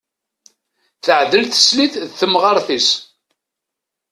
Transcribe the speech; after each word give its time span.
Teɛdel 1.03 1.45
teslit 1.45 1.93
d 2.07 2.11
temɣart-is. 2.19 2.89